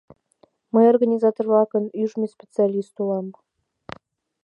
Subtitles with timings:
[0.73, 3.27] —Мый организатор-влакын ӱжмӧ специалист улам.